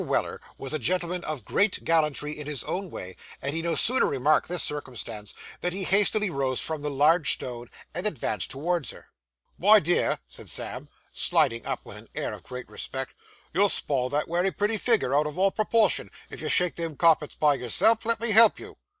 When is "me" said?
18.19-18.31